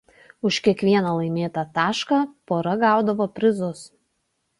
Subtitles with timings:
[0.49, 2.17] Už kiekvieną laimėtą tašką
[2.53, 3.83] pora gaudavo prizus.